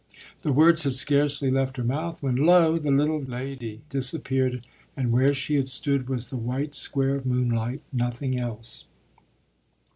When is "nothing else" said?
7.93-8.85